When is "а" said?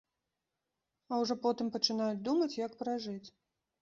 1.11-1.21